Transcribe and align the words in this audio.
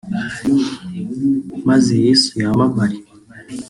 maze 1.67 1.91
Yesu 2.05 2.31
yamamare 2.43 2.97